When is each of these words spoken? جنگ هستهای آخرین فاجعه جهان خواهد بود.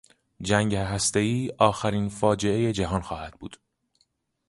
جنگ 0.41 0.75
هستهای 0.75 1.51
آخرین 1.57 2.09
فاجعه 2.09 2.71
جهان 2.73 3.01
خواهد 3.01 3.33
بود. 3.33 3.57